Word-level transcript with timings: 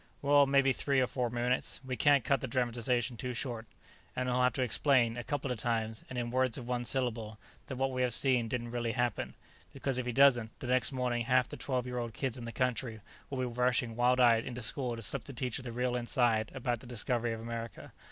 "Well, 0.23 0.47
maybe 0.47 0.73
three 0.73 0.99
or 0.99 1.05
four 1.05 1.29
minutes. 1.29 1.79
We 1.85 1.95
can't 1.95 2.23
cut 2.23 2.41
the 2.41 2.47
dramatization 2.47 3.17
too 3.17 3.35
short" 3.35 3.67
"And 4.15 4.27
he'll 4.27 4.41
have 4.41 4.53
to 4.53 4.63
explain, 4.63 5.15
a 5.15 5.23
couple 5.23 5.51
of 5.51 5.59
times, 5.59 6.03
and 6.09 6.17
in 6.17 6.31
words 6.31 6.57
of 6.57 6.67
one 6.67 6.85
syllable, 6.85 7.37
that 7.67 7.75
what 7.75 7.91
we 7.91 8.01
have 8.01 8.15
seen 8.15 8.47
didn't 8.47 8.71
really 8.71 8.93
happen, 8.93 9.35
because 9.73 9.99
if 9.99 10.07
he 10.07 10.11
doesn't, 10.11 10.59
the 10.59 10.65
next 10.65 10.91
morning 10.91 11.25
half 11.25 11.47
the 11.47 11.55
twelve 11.55 11.85
year 11.85 11.99
old 11.99 12.15
kids 12.15 12.35
in 12.35 12.45
the 12.45 12.51
country 12.51 13.01
will 13.29 13.37
be 13.37 13.45
rushing 13.45 13.95
wild 13.95 14.19
eyed 14.19 14.43
into 14.43 14.63
school 14.63 14.95
to 14.95 15.03
slip 15.03 15.25
the 15.25 15.33
teacher 15.33 15.61
the 15.61 15.71
real 15.71 15.95
inside 15.95 16.51
about 16.55 16.79
the 16.79 16.87
discovery 16.87 17.31
of 17.31 17.39
America. 17.39 17.93